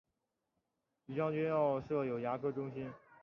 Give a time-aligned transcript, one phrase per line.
[1.05, 2.91] 于将军澳设有牙科中心。